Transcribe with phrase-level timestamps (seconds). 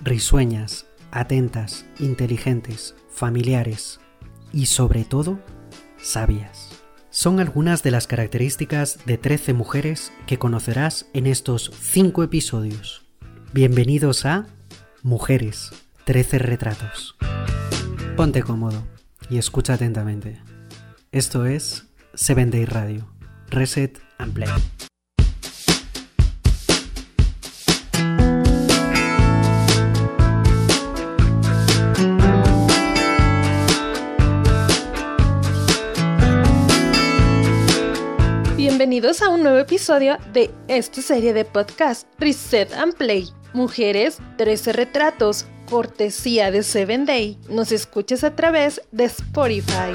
[0.00, 3.98] risueñas, atentas, inteligentes, familiares
[4.52, 5.40] y sobre todo,
[5.96, 6.68] sabias.
[7.08, 13.06] Son algunas de las características de 13 mujeres que conocerás en estos 5 episodios.
[13.54, 14.48] Bienvenidos a
[15.02, 15.70] Mujeres,
[16.04, 17.16] 13 retratos.
[18.16, 18.86] Ponte cómodo
[19.30, 20.42] y escucha atentamente.
[21.10, 23.08] Esto es Seven Day Radio,
[23.48, 24.50] Reset and Play.
[39.06, 43.28] A un nuevo episodio de esta serie de podcast Reset and Play.
[43.52, 47.38] Mujeres, 13 retratos, cortesía de Seven Day.
[47.48, 49.92] Nos escuches a través de Spotify.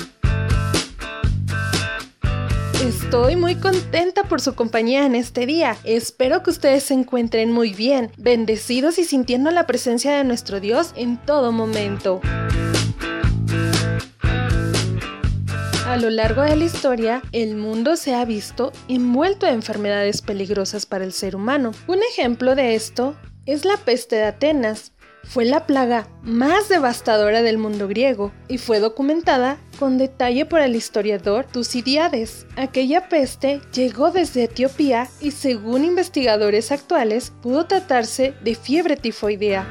[2.81, 5.75] Estoy muy contenta por su compañía en este día.
[5.83, 10.93] Espero que ustedes se encuentren muy bien, bendecidos y sintiendo la presencia de nuestro Dios
[10.95, 12.21] en todo momento.
[15.91, 20.85] A lo largo de la historia, el mundo se ha visto envuelto de enfermedades peligrosas
[20.85, 21.73] para el ser humano.
[21.85, 23.13] Un ejemplo de esto
[23.45, 24.93] es la peste de Atenas.
[25.25, 30.77] Fue la plaga más devastadora del mundo griego y fue documentada con detalle por el
[30.77, 32.45] historiador Tucídides.
[32.55, 39.69] Aquella peste llegó desde Etiopía y según investigadores actuales pudo tratarse de fiebre tifoidea.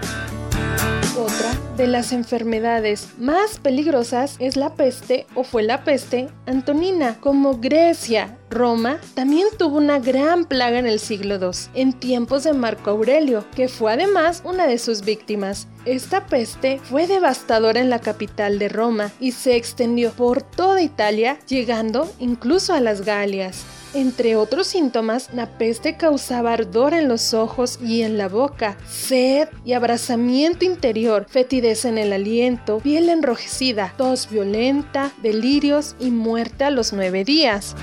[1.18, 7.16] Otra de las enfermedades más peligrosas es la peste o fue la peste antonina.
[7.20, 12.52] Como Grecia, Roma también tuvo una gran plaga en el siglo II, en tiempos de
[12.52, 15.66] Marco Aurelio, que fue además una de sus víctimas.
[15.84, 21.38] Esta peste fue devastadora en la capital de Roma y se extendió por toda Italia,
[21.48, 23.64] llegando incluso a las Galias.
[23.92, 29.48] Entre otros síntomas, la peste causaba ardor en los ojos y en la boca, sed
[29.64, 36.70] y abrazamiento interior, fetidez en el aliento, piel enrojecida, tos violenta, delirios y muerte a
[36.70, 37.74] los nueve días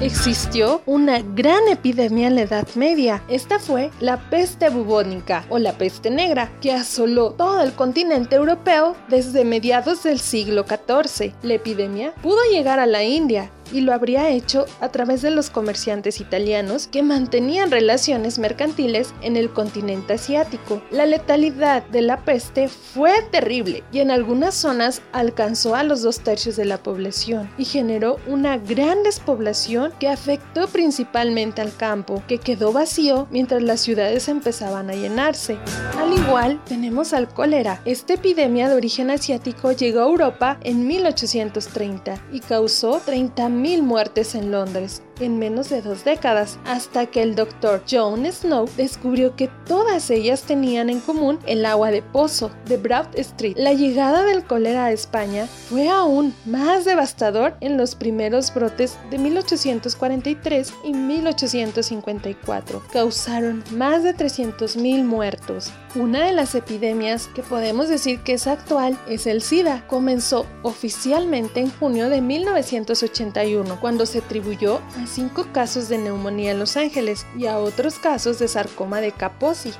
[0.00, 3.22] existió una gran epidemia en la Edad Media.
[3.28, 8.96] Esta fue la peste bubónica o la peste negra, que asoló todo el continente europeo
[9.08, 11.32] desde mediados del siglo XIV.
[11.42, 15.50] La epidemia pudo llegar a la India y lo habría hecho a través de los
[15.50, 20.82] comerciantes italianos que mantenían relaciones mercantiles en el continente asiático.
[20.90, 26.20] La letalidad de la peste fue terrible y en algunas zonas alcanzó a los dos
[26.20, 32.38] tercios de la población y generó una gran despoblación que afectó principalmente al campo, que
[32.38, 35.58] quedó vacío mientras las ciudades empezaban a llenarse.
[35.98, 37.80] Al igual, tenemos al cólera.
[37.84, 44.34] Esta epidemia de origen asiático llegó a Europa en 1830 y causó 30 mil muertes
[44.34, 49.48] en Londres en menos de dos décadas, hasta que el doctor John Snow descubrió que
[49.66, 53.56] todas ellas tenían en común el agua de pozo de Broad Street.
[53.56, 59.18] La llegada del cólera a España fue aún más devastador en los primeros brotes de
[59.18, 62.82] 1843 y 1854.
[62.92, 65.72] Causaron más de 300.000 muertos.
[65.94, 69.86] Una de las epidemias que podemos decir que es actual es el SIDA.
[69.86, 76.58] Comenzó oficialmente en junio de 1981, cuando se atribuyó a cinco casos de neumonía en
[76.58, 79.72] Los Ángeles y a otros casos de sarcoma de Kaposi.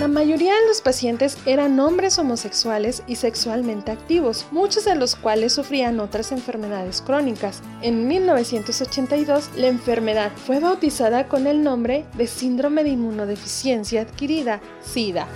[0.00, 5.52] La mayoría de los pacientes eran hombres homosexuales y sexualmente activos, muchos de los cuales
[5.52, 7.62] sufrían otras enfermedades crónicas.
[7.80, 15.28] En 1982, la enfermedad fue bautizada con el nombre de síndrome de inmunodeficiencia adquirida, SIDA.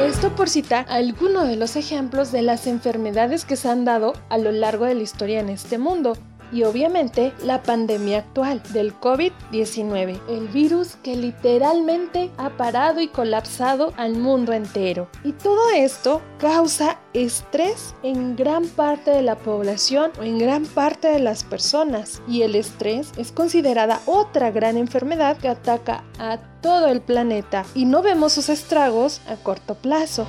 [0.00, 4.38] Esto por citar algunos de los ejemplos de las enfermedades que se han dado a
[4.38, 6.16] lo largo de la historia en este mundo,
[6.52, 13.92] y obviamente la pandemia actual del COVID-19, el virus que literalmente ha parado y colapsado
[13.96, 15.08] al mundo entero.
[15.24, 21.08] Y todo esto causa estrés en gran parte de la población o en gran parte
[21.08, 22.22] de las personas.
[22.28, 27.86] Y el estrés es considerada otra gran enfermedad que ataca a todo el planeta y
[27.86, 30.26] no vemos sus estragos a corto plazo.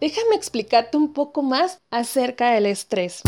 [0.00, 3.22] Déjame explicarte un poco más acerca del estrés.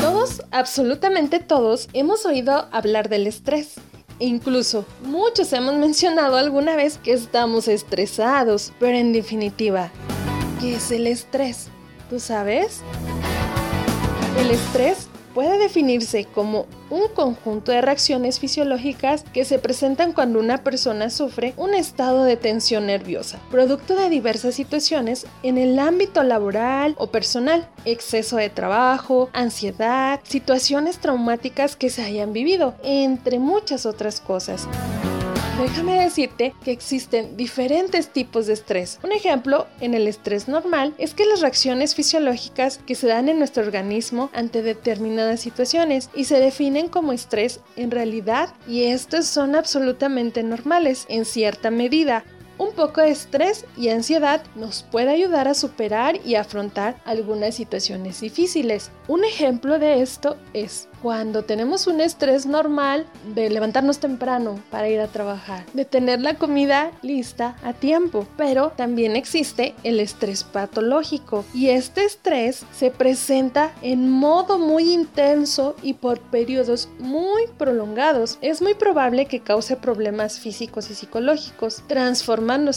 [0.00, 3.74] Todos, absolutamente todos, hemos oído hablar del estrés.
[4.18, 9.90] Incluso muchos hemos mencionado alguna vez que estamos estresados, pero en definitiva,
[10.58, 11.68] ¿qué es el estrés?
[12.08, 12.80] ¿Tú sabes?
[14.38, 20.64] El estrés puede definirse como un conjunto de reacciones fisiológicas que se presentan cuando una
[20.64, 26.94] persona sufre un estado de tensión nerviosa, producto de diversas situaciones en el ámbito laboral
[26.98, 34.20] o personal, exceso de trabajo, ansiedad, situaciones traumáticas que se hayan vivido, entre muchas otras
[34.20, 34.68] cosas.
[35.60, 38.98] Déjame decirte que existen diferentes tipos de estrés.
[39.04, 43.38] Un ejemplo en el estrés normal es que las reacciones fisiológicas que se dan en
[43.38, 49.54] nuestro organismo ante determinadas situaciones y se definen como estrés en realidad y estos son
[49.54, 52.24] absolutamente normales en cierta medida.
[52.80, 58.90] Poco de estrés y ansiedad nos puede ayudar a superar y afrontar algunas situaciones difíciles.
[59.06, 65.00] Un ejemplo de esto es cuando tenemos un estrés normal de levantarnos temprano para ir
[65.00, 71.44] a trabajar, de tener la comida lista a tiempo, pero también existe el estrés patológico
[71.54, 78.38] y este estrés se presenta en modo muy intenso y por periodos muy prolongados.
[78.40, 81.82] Es muy probable que cause problemas físicos y psicológicos,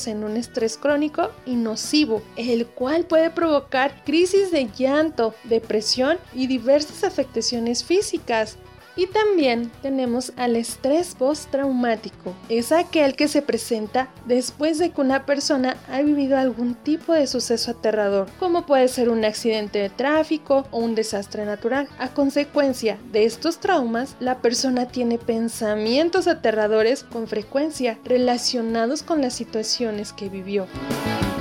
[0.08, 6.48] en un estrés crónico y nocivo, el cual puede provocar crisis de llanto, depresión y
[6.48, 8.58] diversas afectaciones físicas
[8.96, 12.34] y también tenemos al estrés postraumático.
[12.50, 17.28] Es aquel que se presenta después de que una persona ha vivido algún tipo de
[17.28, 21.88] suceso aterrador, como puede ser un accidente de tráfico o un desastre natural.
[21.98, 29.34] A consecuencia de estos traumas, la persona tiene pensamientos aterradores con frecuencia relacionados con las
[29.34, 30.68] situaciones que vivió.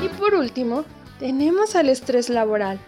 [0.03, 0.85] Y por último,
[1.19, 2.81] tenemos al estrés laboral,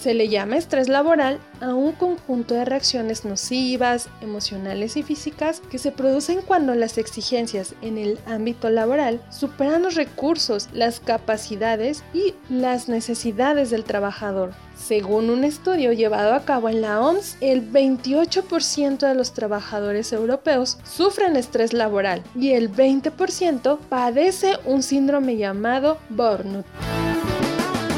[0.00, 5.78] se le llama estrés laboral a un conjunto de reacciones nocivas, emocionales y físicas que
[5.78, 12.34] se producen cuando las exigencias en el ámbito laboral superan los recursos, las capacidades y
[12.48, 14.52] las necesidades del trabajador.
[14.74, 20.78] Según un estudio llevado a cabo en la OMS, el 28% de los trabajadores europeos
[20.84, 26.64] sufren estrés laboral y el 20% padece un síndrome llamado burnout.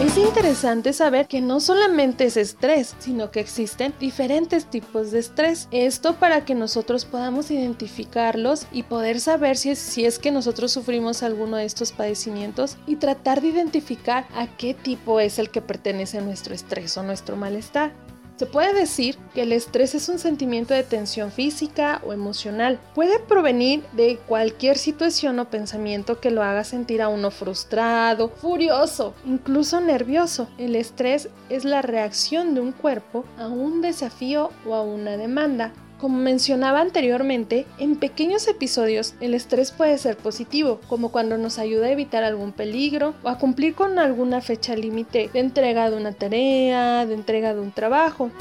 [0.03, 5.69] Es interesante saber que no solamente es estrés, sino que existen diferentes tipos de estrés.
[5.71, 10.73] Esto para que nosotros podamos identificarlos y poder saber si es, si es que nosotros
[10.73, 15.63] sufrimos alguno de estos padecimientos y tratar de identificar a qué tipo es el que
[15.63, 17.93] pertenece nuestro estrés o nuestro malestar.
[18.43, 22.81] Se puede decir que el estrés es un sentimiento de tensión física o emocional.
[22.93, 29.15] Puede provenir de cualquier situación o pensamiento que lo haga sentir a uno frustrado, furioso,
[29.25, 30.49] incluso nervioso.
[30.59, 35.73] El estrés es la reacción de un cuerpo a un desafío o a una demanda.
[36.03, 41.87] Como mencionaba anteriormente, en pequeños episodios el estrés puede ser positivo, como cuando nos ayuda
[41.87, 46.11] a evitar algún peligro o a cumplir con alguna fecha límite de entrega de una
[46.11, 48.33] tarea, de entrega de un trabajo.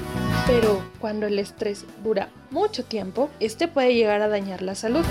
[0.48, 5.06] Pero cuando el estrés dura mucho tiempo, este puede llegar a dañar la salud.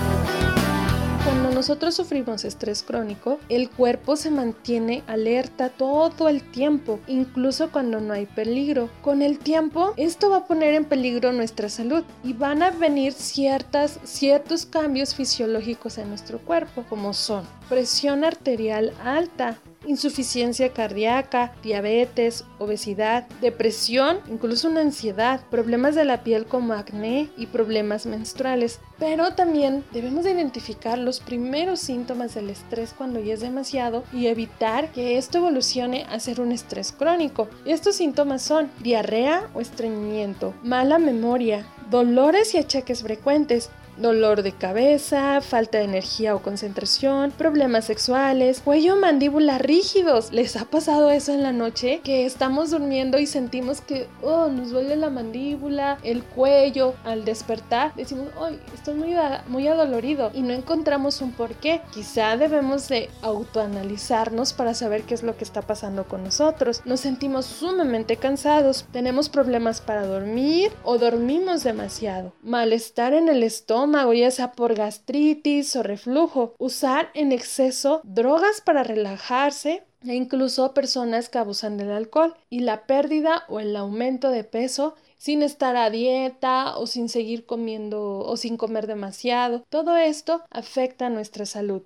[1.25, 8.00] Cuando nosotros sufrimos estrés crónico, el cuerpo se mantiene alerta todo el tiempo, incluso cuando
[8.00, 8.88] no hay peligro.
[9.02, 13.12] Con el tiempo, esto va a poner en peligro nuestra salud y van a venir
[13.12, 22.44] ciertas, ciertos cambios fisiológicos en nuestro cuerpo, como son presión arterial alta, insuficiencia cardíaca, diabetes,
[22.58, 28.80] obesidad, depresión, incluso una ansiedad, problemas de la piel como acné y problemas menstruales.
[28.98, 34.92] Pero también debemos identificar los primeros síntomas del estrés cuando ya es demasiado y evitar
[34.92, 37.48] que esto evolucione a ser un estrés crónico.
[37.64, 43.70] Estos síntomas son diarrea o estreñimiento, mala memoria, dolores y achaques frecuentes,
[44.00, 50.33] dolor de cabeza, falta de energía o concentración, problemas sexuales, cuello mandíbula rígidos.
[50.33, 52.00] ¿Les ha pasado eso en la noche?
[52.02, 56.95] Que estamos durmiendo y sentimos que oh, nos duele la mandíbula, el cuello.
[57.04, 59.14] Al despertar decimos, ay, estoy muy,
[59.49, 61.83] muy adolorido y no encontramos un por qué.
[61.92, 66.83] Quizá debemos de autoanalizarnos para saber qué es lo que está pasando con nosotros.
[66.85, 72.33] Nos sentimos sumamente cansados, tenemos problemas para dormir o dormimos demasiado.
[72.42, 78.82] Malestar en el estómago ya sea por gastritis o reflujo, usar en exceso drogas para
[78.82, 84.44] relajarse e incluso personas que abusan del alcohol y la pérdida o el aumento de
[84.44, 89.64] peso sin estar a dieta o sin seguir comiendo o sin comer demasiado.
[89.68, 91.82] Todo esto afecta a nuestra salud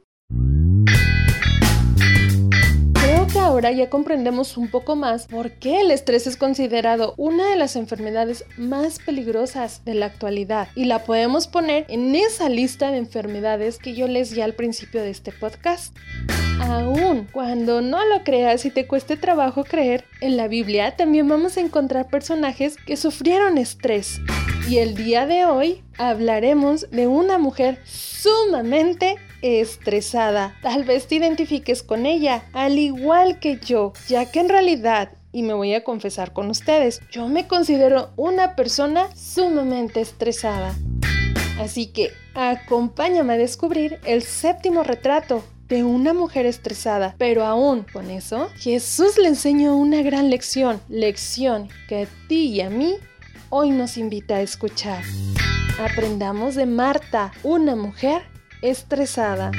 [3.41, 7.75] ahora ya comprendemos un poco más por qué el estrés es considerado una de las
[7.77, 13.79] enfermedades más peligrosas de la actualidad y la podemos poner en esa lista de enfermedades
[13.79, 15.97] que yo les di al principio de este podcast.
[16.61, 21.57] Aún cuando no lo creas y te cueste trabajo creer, en la Biblia también vamos
[21.57, 24.21] a encontrar personajes que sufrieron estrés.
[24.69, 30.57] Y el día de hoy hablaremos de una mujer sumamente estresada.
[30.63, 35.43] Tal vez te identifiques con ella, al igual que yo, ya que en realidad y
[35.43, 40.75] me voy a confesar con ustedes, yo me considero una persona sumamente estresada.
[41.61, 47.15] Así que acompáñame a descubrir el séptimo retrato de una mujer estresada.
[47.19, 52.61] Pero aún con eso, Jesús le enseñó una gran lección, lección que a ti y
[52.61, 52.95] a mí
[53.51, 55.03] hoy nos invita a escuchar.
[55.81, 58.23] Aprendamos de Marta, una mujer
[58.65, 59.51] estresada.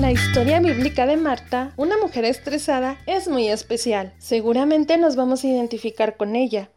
[0.00, 4.12] La historia bíblica de Marta, una mujer estresada, es muy especial.
[4.18, 6.70] Seguramente nos vamos a identificar con ella,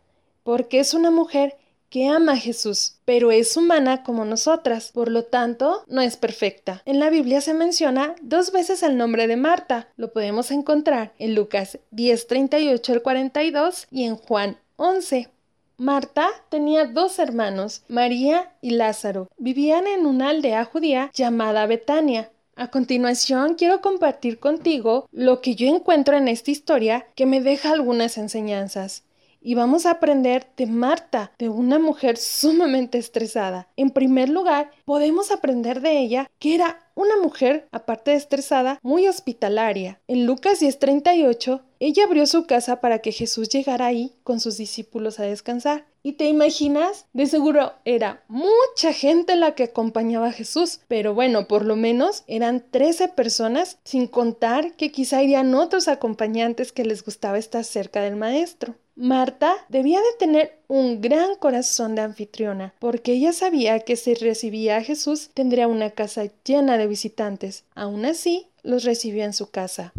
[0.43, 1.57] porque es una mujer
[1.89, 6.83] que ama a Jesús, pero es humana como nosotras, por lo tanto, no es perfecta.
[6.85, 11.33] En la Biblia se menciona dos veces el nombre de Marta, lo podemos encontrar en
[11.33, 15.29] Lucas 10:38 al 42 y en Juan 11.
[15.77, 19.27] Marta tenía dos hermanos, María y Lázaro.
[19.37, 22.31] Vivían en una aldea judía llamada Betania.
[22.55, 27.71] A continuación quiero compartir contigo lo que yo encuentro en esta historia que me deja
[27.71, 29.03] algunas enseñanzas
[29.45, 33.67] y vamos a aprender de Marta, de una mujer sumamente estresada.
[33.77, 39.07] En primer lugar, podemos aprender de ella que era una mujer, aparte de estresada, muy
[39.07, 39.99] hospitalaria.
[40.07, 45.19] En Lucas 10:38, ella abrió su casa para que Jesús llegara ahí con sus discípulos
[45.19, 45.85] a descansar.
[46.01, 47.05] ¿Y te imaginas?
[47.13, 52.23] De seguro era mucha gente la que acompañaba a Jesús, pero bueno, por lo menos
[52.27, 58.01] eran 13 personas, sin contar que quizá irían otros acompañantes que les gustaba estar cerca
[58.01, 58.75] del maestro.
[58.97, 64.77] Marta debía de tener un gran corazón de anfitriona, porque ella sabía que si recibía
[64.77, 67.65] a Jesús tendría una casa llena de visitantes.
[67.75, 69.91] Aún así, los recibió en su casa.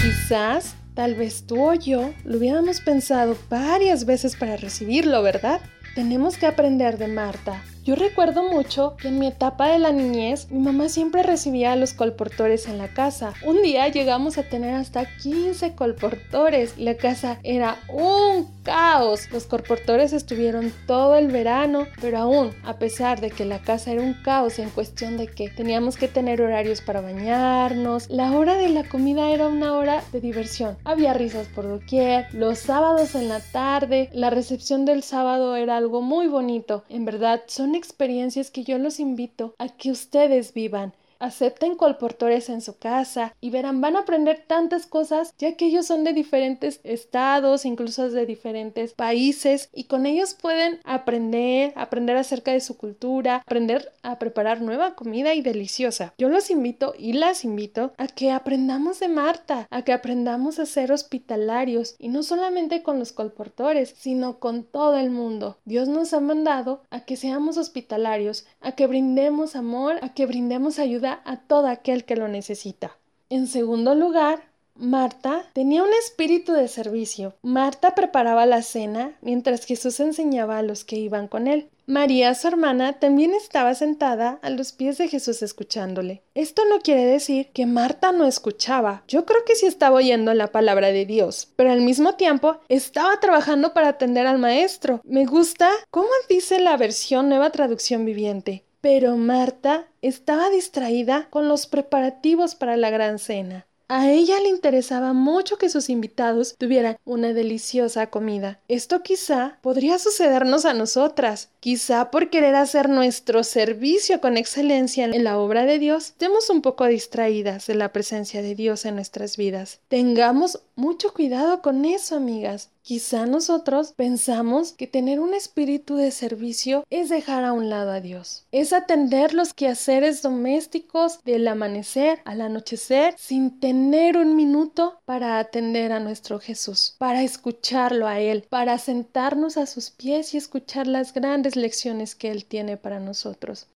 [0.00, 5.60] Quizás, tal vez tú o yo lo hubiéramos pensado varias veces para recibirlo, ¿verdad?
[5.94, 7.62] Tenemos que aprender de Marta.
[7.84, 11.76] Yo recuerdo mucho que en mi etapa de la niñez mi mamá siempre recibía a
[11.76, 13.34] los colportores en la casa.
[13.44, 16.78] Un día llegamos a tener hasta 15 colportores.
[16.78, 19.28] La casa era un caos.
[19.32, 24.02] Los colportores estuvieron todo el verano, pero aún, a pesar de que la casa era
[24.02, 28.68] un caos en cuestión de que teníamos que tener horarios para bañarnos, la hora de
[28.68, 30.76] la comida era una hora de diversión.
[30.84, 36.00] Había risas por doquier, los sábados en la tarde, la recepción del sábado era algo
[36.00, 36.84] muy bonito.
[36.88, 42.60] En verdad, son experiencias que yo los invito a que ustedes vivan acepten colportores en
[42.60, 46.80] su casa y verán, van a aprender tantas cosas ya que ellos son de diferentes
[46.82, 53.36] estados, incluso de diferentes países y con ellos pueden aprender, aprender acerca de su cultura,
[53.36, 56.12] aprender a preparar nueva comida y deliciosa.
[56.18, 60.66] Yo los invito y las invito a que aprendamos de Marta, a que aprendamos a
[60.66, 65.58] ser hospitalarios y no solamente con los colportores, sino con todo el mundo.
[65.64, 70.80] Dios nos ha mandado a que seamos hospitalarios, a que brindemos amor, a que brindemos
[70.80, 72.96] ayuda a todo aquel que lo necesita.
[73.28, 74.42] En segundo lugar,
[74.74, 77.34] Marta tenía un espíritu de servicio.
[77.42, 81.68] Marta preparaba la cena mientras Jesús enseñaba a los que iban con él.
[81.86, 86.22] María, su hermana, también estaba sentada a los pies de Jesús escuchándole.
[86.34, 89.02] Esto no quiere decir que Marta no escuchaba.
[89.08, 93.20] Yo creo que sí estaba oyendo la palabra de Dios, pero al mismo tiempo estaba
[93.20, 95.00] trabajando para atender al maestro.
[95.04, 98.64] Me gusta cómo dice la versión Nueva Traducción Viviente.
[98.82, 103.64] Pero Marta estaba distraída con los preparativos para la gran cena.
[103.86, 108.58] A ella le interesaba mucho que sus invitados tuvieran una deliciosa comida.
[108.66, 111.51] Esto quizá podría sucedernos a nosotras.
[111.62, 116.60] Quizá por querer hacer nuestro servicio con excelencia en la obra de Dios, estemos un
[116.60, 119.78] poco distraídas de la presencia de Dios en nuestras vidas.
[119.86, 122.70] Tengamos mucho cuidado con eso, amigas.
[122.82, 128.00] Quizá nosotros pensamos que tener un espíritu de servicio es dejar a un lado a
[128.00, 135.38] Dios, es atender los quehaceres domésticos del amanecer al anochecer sin tener un minuto para
[135.38, 140.88] atender a nuestro Jesús, para escucharlo a Él, para sentarnos a sus pies y escuchar
[140.88, 141.12] las
[141.56, 143.68] lecciones que Él tiene para nosotros.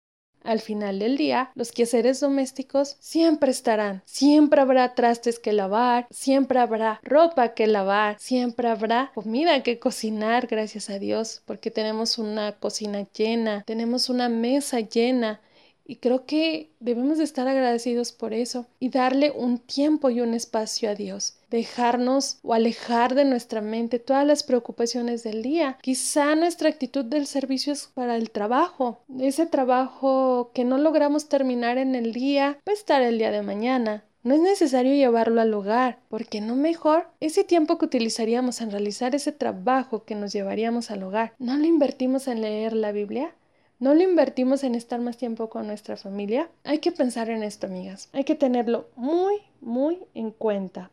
[0.43, 4.01] Al final del día, los quehaceres domésticos siempre estarán.
[4.05, 10.47] Siempre habrá trastes que lavar, siempre habrá ropa que lavar, siempre habrá comida que cocinar,
[10.47, 15.41] gracias a Dios, porque tenemos una cocina llena, tenemos una mesa llena,
[15.87, 20.33] y creo que debemos de estar agradecidos por eso y darle un tiempo y un
[20.33, 21.35] espacio a Dios.
[21.49, 25.77] Dejarnos o alejar de nuestra mente todas las preocupaciones del día.
[25.81, 28.99] Quizá nuestra actitud del servicio es para el trabajo.
[29.17, 33.41] Ese trabajo que no logramos terminar en el día va a estar el día de
[33.41, 34.03] mañana.
[34.23, 39.15] No es necesario llevarlo al hogar, porque no mejor ese tiempo que utilizaríamos en realizar
[39.15, 43.33] ese trabajo que nos llevaríamos al hogar, ¿no lo invertimos en leer la Biblia?
[43.79, 47.67] No lo invertimos en estar más tiempo con nuestra familia, hay que pensar en esto,
[47.67, 48.09] amigas.
[48.13, 50.91] Hay que tenerlo muy, muy en cuenta.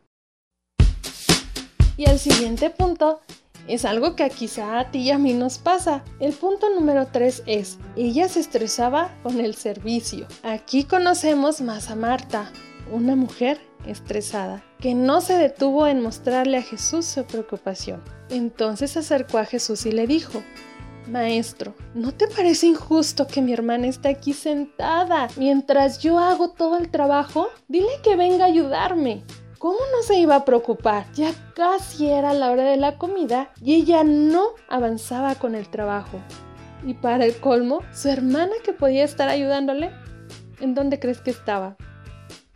[1.96, 3.20] Y el siguiente punto
[3.66, 6.04] Es algo que quizá a ti y a mí nos pasa.
[6.20, 10.26] El punto número 3 es, ella se estresaba con el servicio.
[10.42, 12.52] Aquí conocemos más a Marta,
[12.92, 18.02] una mujer estresada, que no se detuvo en mostrarle a Jesús su preocupación.
[18.28, 20.42] Entonces se acercó a Jesús y le dijo,
[21.06, 26.78] Maestro, ¿no te parece injusto que mi hermana esté aquí sentada mientras yo hago todo
[26.78, 27.48] el trabajo?
[27.68, 29.22] Dile que venga a ayudarme.
[29.58, 31.06] ¿Cómo no se iba a preocupar?
[31.12, 36.20] Ya casi era la hora de la comida y ella no avanzaba con el trabajo.
[36.86, 39.90] Y para el colmo, su hermana que podía estar ayudándole,
[40.60, 41.76] ¿en dónde crees que estaba?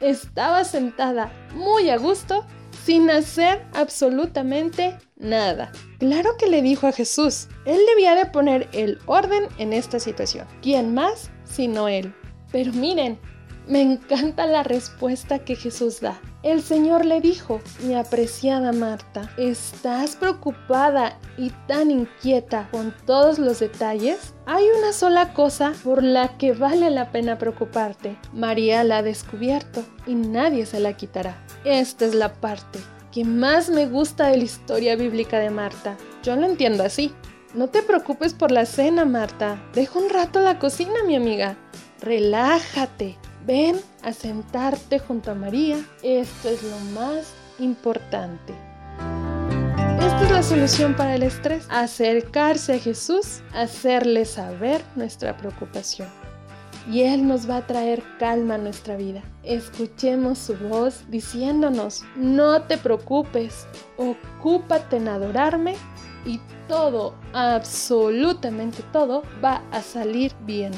[0.01, 2.45] Estaba sentada muy a gusto
[2.89, 5.71] sin hacer absolutamente nada.
[5.99, 10.47] Claro que le dijo a Jesús, él debía de poner el orden en esta situación.
[10.63, 12.15] ¿Quién más sino él?
[12.51, 13.19] Pero miren,
[13.67, 16.19] me encanta la respuesta que Jesús da.
[16.43, 23.59] El Señor le dijo, mi apreciada Marta, ¿estás preocupada y tan inquieta con todos los
[23.59, 24.33] detalles?
[24.47, 28.17] Hay una sola cosa por la que vale la pena preocuparte.
[28.33, 31.45] María la ha descubierto y nadie se la quitará.
[31.69, 32.79] Esta es la parte
[33.13, 35.99] que más me gusta de la historia bíblica de Marta.
[36.23, 37.13] Yo lo entiendo así.
[37.53, 39.63] No te preocupes por la cena, Marta.
[39.75, 41.59] Deja un rato la cocina, mi amiga.
[42.01, 43.19] Relájate.
[43.45, 45.77] Ven a sentarte junto a María.
[46.03, 48.55] Esto es lo más importante.
[50.01, 51.67] Esta es la solución para el estrés.
[51.69, 56.09] Acercarse a Jesús, hacerle saber nuestra preocupación.
[56.89, 59.23] Y Él nos va a traer calma a nuestra vida.
[59.43, 63.67] Escuchemos su voz diciéndonos, no te preocupes,
[63.97, 65.77] ocúpate en adorarme
[66.25, 70.73] y todo, absolutamente todo, va a salir bien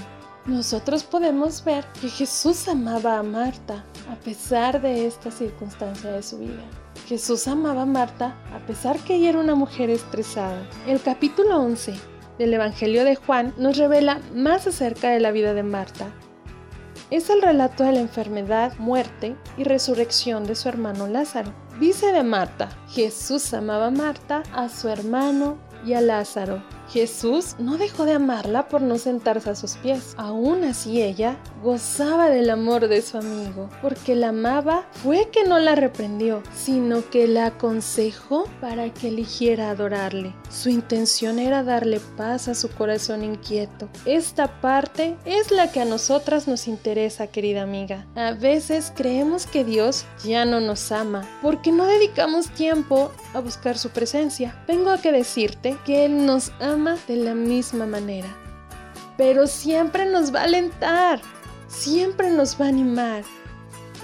[0.46, 6.38] nosotros podemos ver que Jesús amaba a Marta a pesar de esta circunstancia de su
[6.38, 6.62] vida.
[7.06, 10.66] Jesús amaba a Marta a pesar que ella era una mujer estresada.
[10.86, 11.94] El capítulo 11
[12.40, 16.06] del Evangelio de Juan nos revela más acerca de la vida de Marta.
[17.10, 21.52] Es el relato de la enfermedad, muerte y resurrección de su hermano Lázaro.
[21.78, 26.62] Dice de Marta, Jesús amaba a Marta, a su hermano y a Lázaro.
[26.90, 30.14] Jesús no dejó de amarla por no sentarse a sus pies.
[30.16, 35.58] Aún así ella gozaba del amor de su amigo, porque la amaba fue que no
[35.60, 40.34] la reprendió, sino que la aconsejó para que eligiera adorarle.
[40.50, 43.88] Su intención era darle paz a su corazón inquieto.
[44.04, 48.06] Esta parte es la que a nosotras nos interesa, querida amiga.
[48.16, 53.78] A veces creemos que Dios ya no nos ama, porque no dedicamos tiempo a buscar
[53.78, 54.60] su presencia.
[54.66, 58.28] Vengo a que decirte que Él nos ama de la misma manera.
[59.16, 61.20] Pero siempre nos va a alentar,
[61.68, 63.22] siempre nos va a animar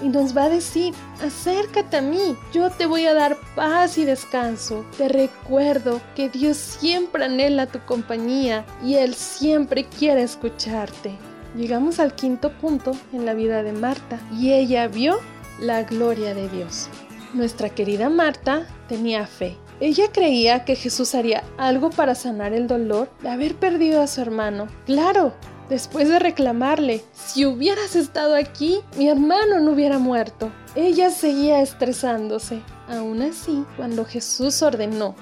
[0.03, 0.93] y nos va a decir,
[1.25, 4.85] acércate a mí, yo te voy a dar paz y descanso.
[4.95, 11.17] Te recuerdo que Dios siempre anhela tu compañía y Él siempre quiere escucharte.
[11.55, 15.19] Llegamos al quinto punto en la vida de Marta y ella vio
[15.59, 16.89] la gloria de Dios.
[17.33, 23.09] Nuestra querida Marta tenía fe ella creía que Jesús haría algo para sanar el dolor
[23.21, 24.67] de haber perdido a su hermano.
[24.85, 25.33] Claro,
[25.69, 30.51] después de reclamarle, si hubieras estado aquí, mi hermano no hubiera muerto.
[30.75, 32.61] Ella seguía estresándose.
[32.87, 35.15] Aún así, cuando Jesús ordenó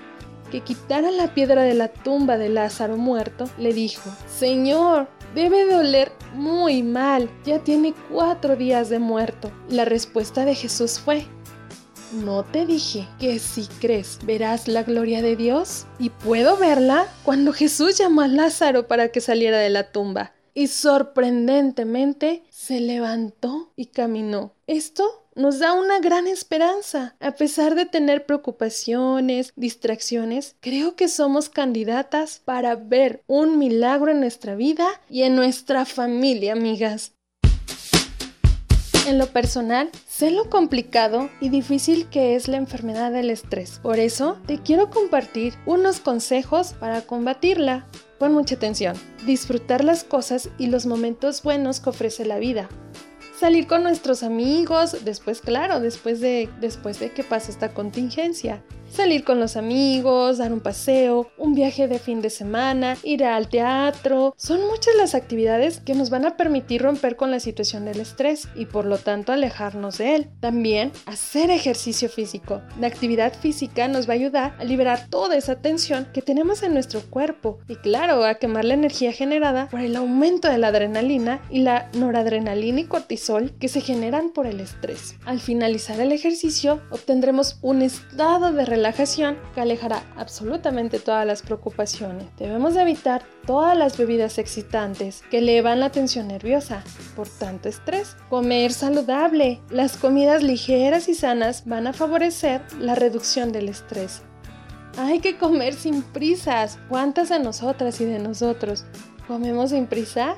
[0.51, 6.11] que quitara la piedra de la tumba de Lázaro muerto, le dijo, Señor, debe doler
[6.33, 9.51] muy mal, ya tiene cuatro días de muerto.
[9.69, 11.25] La respuesta de Jesús fue,
[12.23, 15.85] ¿No te dije que si crees verás la gloria de Dios?
[15.99, 20.33] Y puedo verla cuando Jesús llamó a Lázaro para que saliera de la tumba.
[20.53, 24.53] Y sorprendentemente se levantó y caminó.
[24.65, 27.17] Esto nos da una gran esperanza.
[27.19, 34.21] A pesar de tener preocupaciones, distracciones, creo que somos candidatas para ver un milagro en
[34.21, 37.14] nuestra vida y en nuestra familia, amigas.
[39.05, 43.79] En lo personal, sé lo complicado y difícil que es la enfermedad del estrés.
[43.83, 47.85] Por eso, te quiero compartir unos consejos para combatirla.
[48.17, 48.95] Pon mucha atención.
[49.27, 52.67] Disfrutar las cosas y los momentos buenos que ofrece la vida
[53.39, 58.63] salir con nuestros amigos, después, claro, después de, después de que pase esta contingencia.
[58.95, 63.49] Salir con los amigos, dar un paseo, un viaje de fin de semana, ir al
[63.49, 64.33] teatro.
[64.37, 68.47] Son muchas las actividades que nos van a permitir romper con la situación del estrés
[68.55, 70.29] y por lo tanto alejarnos de él.
[70.39, 72.61] También hacer ejercicio físico.
[72.79, 76.73] La actividad física nos va a ayudar a liberar toda esa tensión que tenemos en
[76.73, 81.41] nuestro cuerpo y claro, a quemar la energía generada por el aumento de la adrenalina
[81.49, 85.17] y la noradrenalina y cortisol que se generan por el estrés.
[85.25, 91.41] Al finalizar el ejercicio obtendremos un estado de relajación relajación que alejará absolutamente todas las
[91.41, 92.27] preocupaciones.
[92.37, 96.83] Debemos evitar todas las bebidas excitantes que elevan la tensión nerviosa
[97.15, 98.15] por tanto estrés.
[98.29, 99.59] Comer saludable.
[99.71, 104.21] Las comidas ligeras y sanas van a favorecer la reducción del estrés.
[104.99, 106.77] Hay que comer sin prisas.
[106.87, 108.85] ¿Cuántas de nosotras y de nosotros
[109.27, 110.35] comemos sin prisa?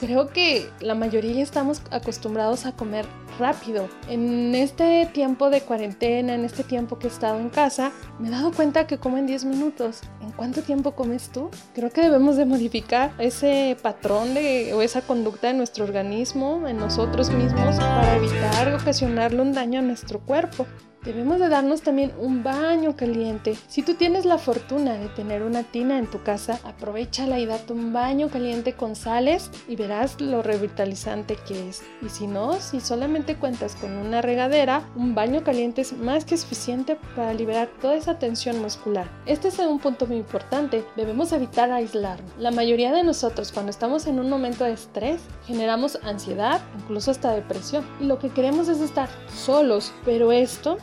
[0.00, 3.04] Creo que la mayoría estamos acostumbrados a comer
[3.38, 3.88] rápido.
[4.08, 8.30] En este tiempo de cuarentena, en este tiempo que he estado en casa, me he
[8.30, 10.00] dado cuenta que como en 10 minutos.
[10.20, 11.50] ¿En cuánto tiempo comes tú?
[11.74, 16.78] Creo que debemos de modificar ese patrón de, o esa conducta de nuestro organismo, en
[16.78, 20.66] nosotros mismos, para evitar ocasionarle un daño a nuestro cuerpo.
[21.04, 23.58] Debemos de darnos también un baño caliente.
[23.68, 27.74] Si tú tienes la fortuna de tener una tina en tu casa, aprovechala y date
[27.74, 31.82] un baño caliente con sales y verás lo revitalizante que es.
[32.00, 36.38] Y si no, si solamente cuentas con una regadera, un baño caliente es más que
[36.38, 39.06] suficiente para liberar toda esa tensión muscular.
[39.26, 40.86] Este es un punto muy importante.
[40.96, 42.32] Debemos evitar aislarnos.
[42.38, 47.32] La mayoría de nosotros cuando estamos en un momento de estrés generamos ansiedad, incluso hasta
[47.32, 47.84] depresión.
[48.00, 50.78] Y lo que queremos es estar solos, pero esto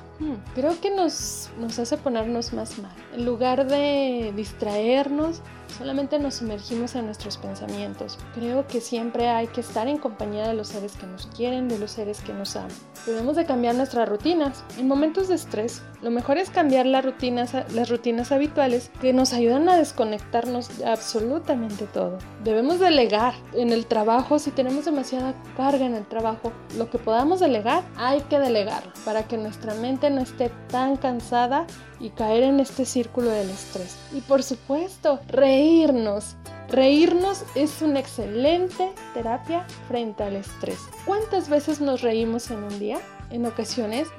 [0.55, 2.91] creo que nos, nos hace ponernos más mal.
[3.13, 5.41] En lugar de distraernos,
[5.77, 8.17] solamente nos sumergimos en nuestros pensamientos.
[8.33, 11.79] Creo que siempre hay que estar en compañía de los seres que nos quieren, de
[11.79, 12.71] los seres que nos aman.
[13.05, 14.63] Debemos de cambiar nuestras rutinas.
[14.77, 19.33] En momentos de estrés, lo mejor es cambiar las rutinas, las rutinas habituales que nos
[19.33, 22.17] ayudan a desconectarnos de absolutamente todo.
[22.43, 27.39] Debemos delegar en el trabajo, si tenemos demasiada carga en el trabajo, lo que podamos
[27.39, 31.67] delegar, hay que delegar para que nuestra mente no esté tan cansada
[31.99, 33.97] y caer en este círculo del estrés.
[34.13, 36.35] Y por supuesto, reírnos.
[36.69, 40.79] Reírnos es una excelente terapia frente al estrés.
[41.05, 42.99] ¿Cuántas veces nos reímos en un día?
[43.31, 44.09] En ocasiones,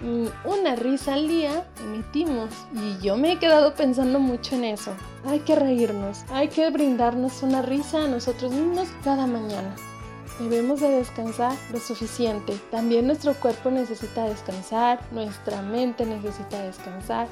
[0.44, 4.92] una risa al día emitimos y yo me he quedado pensando mucho en eso.
[5.26, 9.74] Hay que reírnos, hay que brindarnos una risa a nosotros mismos cada mañana.
[10.40, 12.58] Debemos de descansar lo suficiente.
[12.70, 17.28] También nuestro cuerpo necesita descansar, nuestra mente necesita descansar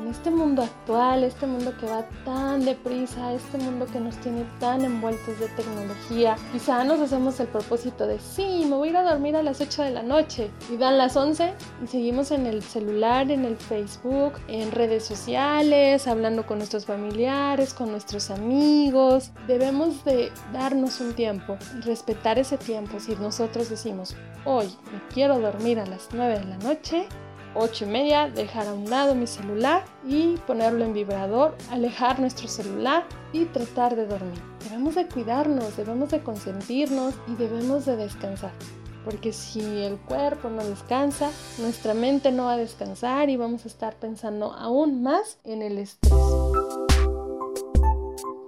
[0.00, 4.44] en este mundo actual, este mundo que va tan deprisa, este mundo que nos tiene
[4.58, 8.96] tan envueltos de tecnología, quizá nos hacemos el propósito de, sí, me voy a ir
[8.96, 12.46] a dormir a las 8 de la noche y dan las 11 y seguimos en
[12.46, 19.32] el celular, en el Facebook, en redes sociales, hablando con nuestros familiares, con nuestros amigos.
[19.46, 23.00] Debemos de darnos un tiempo, respetar ese tiempo.
[23.00, 27.06] Si nosotros decimos, hoy me quiero dormir a las 9 de la noche,
[27.54, 32.48] 8 y media, dejar a un lado mi celular y ponerlo en vibrador, alejar nuestro
[32.48, 34.40] celular y tratar de dormir.
[34.64, 38.52] Debemos de cuidarnos, debemos de consentirnos y debemos de descansar.
[39.04, 43.68] Porque si el cuerpo no descansa, nuestra mente no va a descansar y vamos a
[43.68, 46.41] estar pensando aún más en el estrés.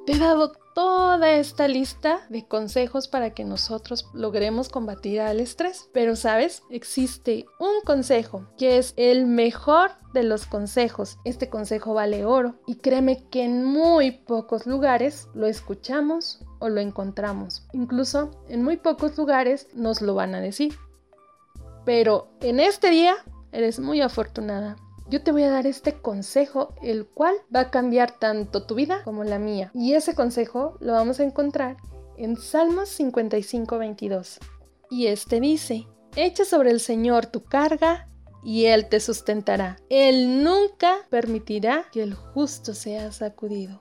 [0.07, 5.89] Te he dado toda esta lista de consejos para que nosotros logremos combatir al estrés.
[5.95, 11.17] Pero sabes, existe un consejo que es el mejor de los consejos.
[11.25, 16.83] Este consejo vale oro y créeme que en muy pocos lugares lo escuchamos o lo
[16.83, 17.67] encontramos.
[17.73, 20.75] Incluso en muy pocos lugares nos lo van a decir.
[21.87, 23.17] Pero en este día
[23.53, 24.77] eres muy afortunada
[25.09, 29.03] yo te voy a dar este consejo, el cual va a cambiar tanto tu vida
[29.05, 29.71] como la mía.
[29.75, 31.77] Y ese consejo lo vamos a encontrar
[32.17, 34.39] en Salmos 55, 22.
[34.91, 35.87] Y este dice,
[36.17, 38.09] echa sobre el Señor tu carga
[38.43, 39.77] y Él te sustentará.
[39.89, 43.81] Él nunca permitirá que el justo sea sacudido.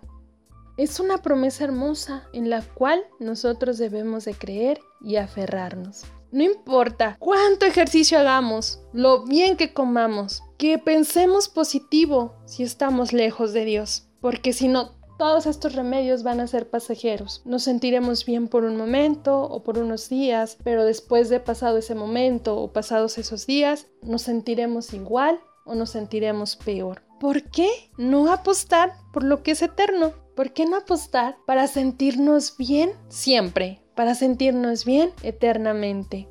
[0.75, 6.03] Es una promesa hermosa en la cual nosotros debemos de creer y aferrarnos.
[6.31, 13.51] No importa cuánto ejercicio hagamos, lo bien que comamos, que pensemos positivo si estamos lejos
[13.51, 17.41] de Dios, porque si no, todos estos remedios van a ser pasajeros.
[17.43, 21.95] Nos sentiremos bien por un momento o por unos días, pero después de pasado ese
[21.95, 27.03] momento o pasados esos días, nos sentiremos igual o nos sentiremos peor.
[27.19, 30.13] ¿Por qué no apostar por lo que es eterno?
[30.33, 33.83] ¿Por qué no apostar para sentirnos bien siempre?
[33.95, 36.27] para sentirnos bien eternamente.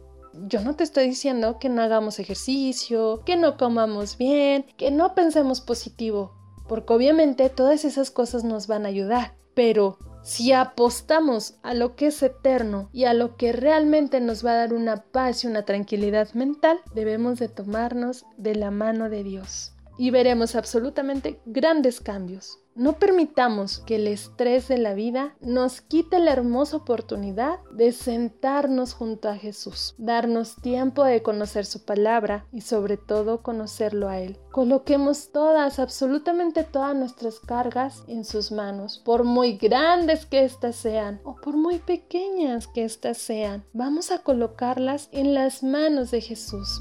[0.47, 5.15] Yo no te estoy diciendo que no hagamos ejercicio, que no comamos bien, que no
[5.15, 6.33] pensemos positivo,
[6.69, 12.07] porque obviamente todas esas cosas nos van a ayudar, pero si apostamos a lo que
[12.07, 15.65] es eterno y a lo que realmente nos va a dar una paz y una
[15.65, 22.62] tranquilidad mental, debemos de tomarnos de la mano de Dios y veremos absolutamente grandes cambios.
[22.75, 28.95] No permitamos que el estrés de la vida nos quite la hermosa oportunidad de sentarnos
[28.95, 34.39] junto a Jesús, darnos tiempo de conocer su palabra y sobre todo conocerlo a Él.
[34.53, 41.21] Coloquemos todas, absolutamente todas nuestras cargas en sus manos, por muy grandes que éstas sean
[41.25, 43.65] o por muy pequeñas que éstas sean.
[43.75, 46.81] Vamos a colocarlas en las manos de Jesús.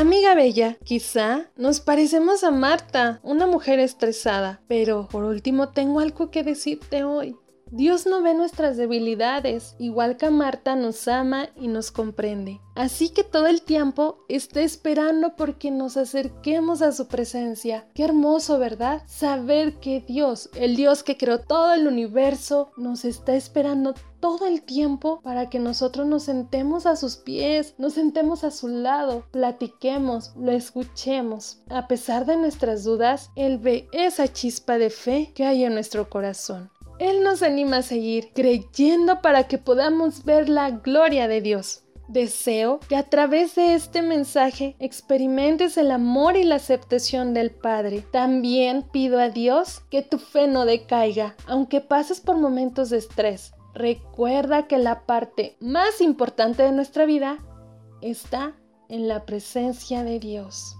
[0.00, 6.30] Amiga bella, quizá nos parecemos a Marta, una mujer estresada, pero por último tengo algo
[6.30, 7.36] que decirte hoy.
[7.70, 12.62] Dios no ve nuestras debilidades, igual que Marta nos ama y nos comprende.
[12.74, 17.86] Así que todo el tiempo está esperando porque nos acerquemos a su presencia.
[17.94, 19.02] Qué hermoso, ¿verdad?
[19.06, 24.62] Saber que Dios, el Dios que creó todo el universo, nos está esperando todo el
[24.62, 30.32] tiempo para que nosotros nos sentemos a sus pies, nos sentemos a su lado, platiquemos,
[30.36, 31.62] lo escuchemos.
[31.68, 36.08] A pesar de nuestras dudas, Él ve esa chispa de fe que hay en nuestro
[36.08, 36.70] corazón.
[36.98, 41.84] Él nos anima a seguir creyendo para que podamos ver la gloria de Dios.
[42.08, 48.04] Deseo que a través de este mensaje experimentes el amor y la aceptación del Padre.
[48.10, 53.52] También pido a Dios que tu fe no decaiga, aunque pases por momentos de estrés.
[53.74, 57.38] Recuerda que la parte más importante de nuestra vida
[58.00, 58.56] está
[58.88, 60.76] en la presencia de Dios.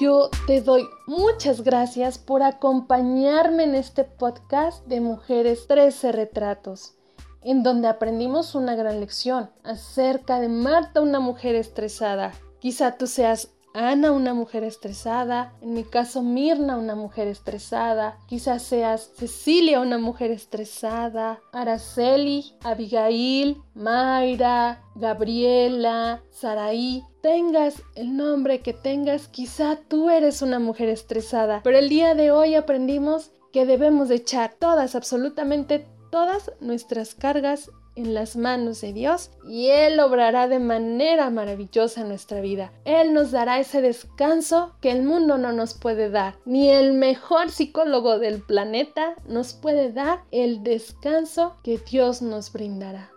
[0.00, 6.94] Yo te doy muchas gracias por acompañarme en este podcast de Mujeres 13 Retratos,
[7.42, 12.32] en donde aprendimos una gran lección acerca de Marta, una mujer estresada.
[12.60, 18.62] Quizá tú seas Ana, una mujer estresada, en mi caso Mirna, una mujer estresada, quizás
[18.62, 29.26] seas Cecilia, una mujer estresada, Araceli, Abigail, Mayra, Gabriela, Saraí, tengas el nombre que tengas,
[29.26, 34.54] quizá tú eres una mujer estresada, pero el día de hoy aprendimos que debemos echar
[34.54, 41.30] todas, absolutamente todas nuestras cargas en las manos de Dios y Él obrará de manera
[41.30, 42.72] maravillosa en nuestra vida.
[42.84, 46.36] Él nos dará ese descanso que el mundo no nos puede dar.
[46.44, 53.13] Ni el mejor psicólogo del planeta nos puede dar el descanso que Dios nos brindará.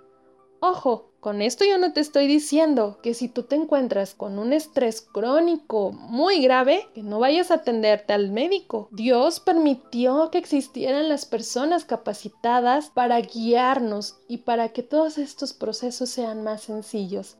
[0.59, 4.53] Ojo, con esto yo no te estoy diciendo que si tú te encuentras con un
[4.53, 8.87] estrés crónico muy grave, que no vayas a atenderte al médico.
[8.91, 16.09] Dios permitió que existieran las personas capacitadas para guiarnos y para que todos estos procesos
[16.09, 17.37] sean más sencillos.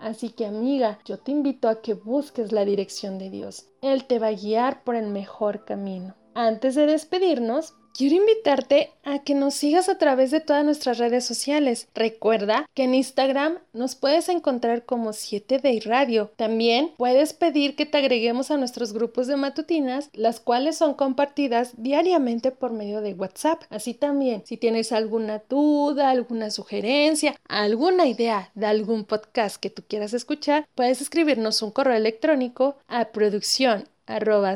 [0.00, 3.68] Así que amiga, yo te invito a que busques la dirección de Dios.
[3.82, 6.14] Él te va a guiar por el mejor camino.
[6.34, 11.24] Antes de despedirnos, Quiero invitarte a que nos sigas a través de todas nuestras redes
[11.24, 11.88] sociales.
[11.96, 16.30] Recuerda que en Instagram nos puedes encontrar como 7day Radio.
[16.36, 21.72] También puedes pedir que te agreguemos a nuestros grupos de matutinas, las cuales son compartidas
[21.76, 23.64] diariamente por medio de WhatsApp.
[23.68, 29.82] Así también, si tienes alguna duda, alguna sugerencia, alguna idea de algún podcast que tú
[29.88, 34.54] quieras escuchar, puedes escribirnos un correo electrónico a producción arroba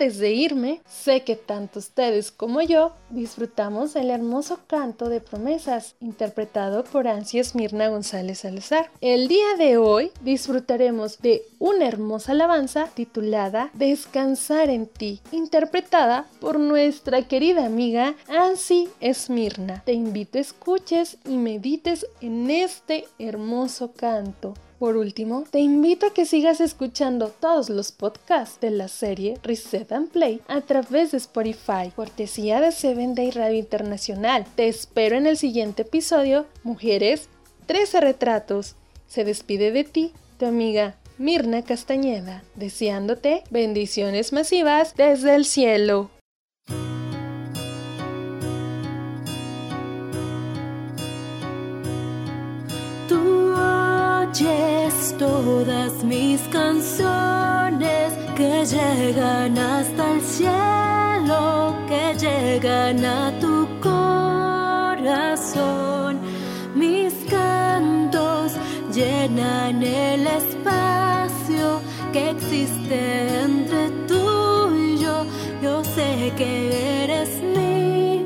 [0.00, 5.94] antes de irme, sé que tanto ustedes como yo disfrutamos el hermoso canto de promesas
[6.00, 8.90] interpretado por Ansias Mirna González Salazar.
[9.02, 16.58] El día de hoy disfrutaremos de una hermosa alabanza titulada Descansar en ti, interpretada por
[16.58, 19.82] nuestra querida amiga Ansi Esmirna.
[19.84, 24.54] Te invito a escuches y medites en este hermoso canto.
[24.80, 29.92] Por último, te invito a que sigas escuchando todos los podcasts de la serie Reset
[29.92, 34.46] and Play a través de Spotify, cortesía de Seven Day Radio Internacional.
[34.56, 37.28] Te espero en el siguiente episodio, Mujeres,
[37.66, 38.74] 13 retratos.
[39.06, 46.08] Se despide de ti, tu amiga Mirna Castañeda, deseándote bendiciones masivas desde el cielo.
[55.20, 63.68] Todas mis canciones que llegan hasta el cielo, que llegan a tu
[65.00, 65.40] corazón.
[66.74, 68.52] Mis cantos
[68.94, 71.82] llenan el espacio
[72.14, 75.26] que existe entre tú y yo.
[75.62, 78.24] Yo sé que eres mi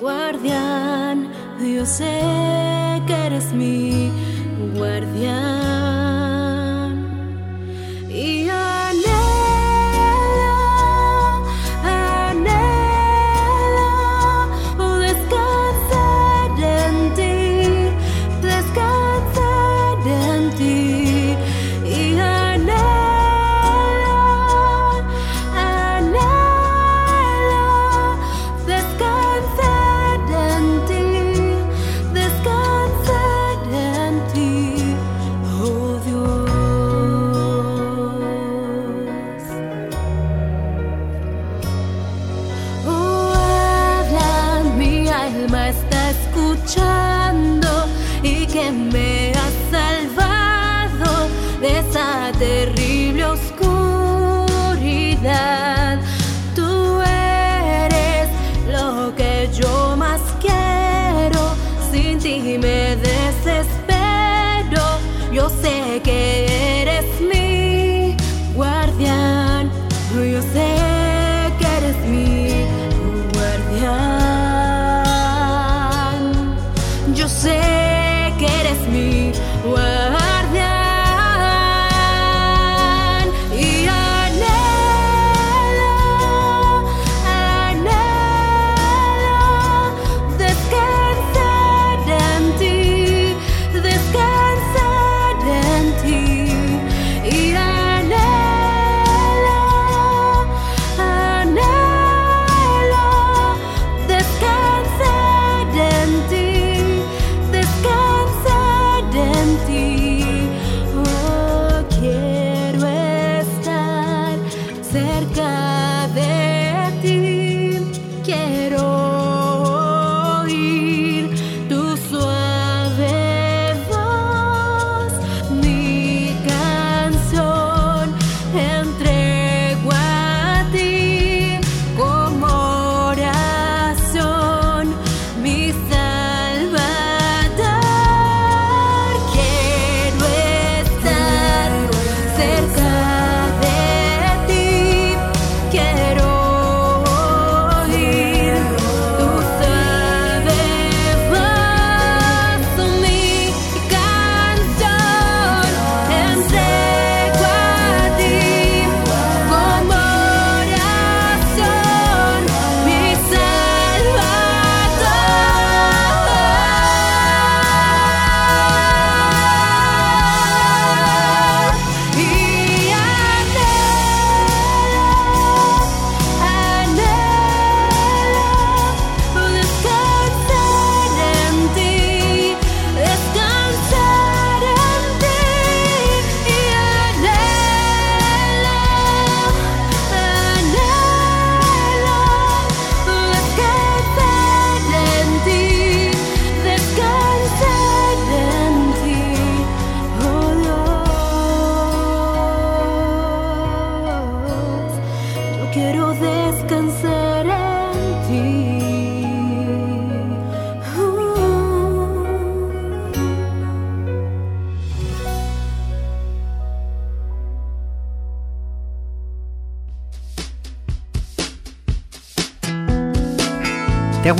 [0.00, 2.20] guardián, yo sé
[3.06, 4.10] que eres mi
[4.76, 5.61] guardián.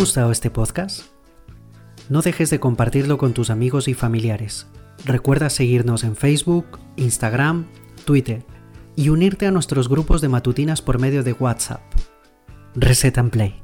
[0.02, 1.04] Gustado este podcast?
[2.08, 4.66] No dejes de compartirlo con tus amigos y familiares.
[5.04, 7.68] Recuerda seguirnos en Facebook, Instagram,
[8.04, 8.44] Twitter
[8.96, 11.82] y unirte a nuestros grupos de matutinas por medio de WhatsApp.
[12.74, 13.61] Reset and Play.